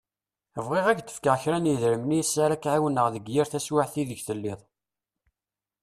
[0.65, 4.59] Bɣiɣ ad k-d-fkeɣ kra n yedrimen iss ara k-εiwneɣ deg yir taswiεt-a ideg telliḍ.